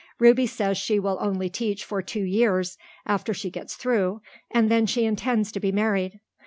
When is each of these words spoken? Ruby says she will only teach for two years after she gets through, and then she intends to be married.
Ruby 0.17 0.47
says 0.47 0.79
she 0.79 0.97
will 0.99 1.19
only 1.21 1.47
teach 1.47 1.85
for 1.85 2.01
two 2.01 2.23
years 2.23 2.79
after 3.05 3.35
she 3.35 3.51
gets 3.51 3.75
through, 3.75 4.19
and 4.49 4.67
then 4.67 4.87
she 4.87 5.05
intends 5.05 5.51
to 5.51 5.59
be 5.59 5.71
married. 5.71 6.19